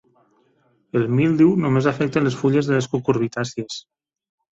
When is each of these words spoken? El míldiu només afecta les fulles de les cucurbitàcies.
El 0.99 1.03
míldiu 1.19 1.51
només 1.65 1.89
afecta 1.91 2.23
les 2.29 2.37
fulles 2.39 2.71
de 2.71 2.75
les 2.79 2.87
cucurbitàcies. 2.95 3.77